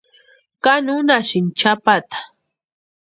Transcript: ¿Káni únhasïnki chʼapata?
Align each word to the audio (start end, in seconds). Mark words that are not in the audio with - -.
¿Káni 0.63 0.91
únhasïnki 0.99 1.53
chʼapata? 1.59 2.17